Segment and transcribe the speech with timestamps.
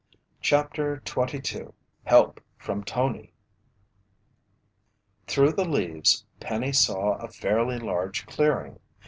[0.41, 3.33] CHAPTER 22 HELP FROM TONY
[5.27, 8.79] Through the leaves, Penny saw a fairly large clearing.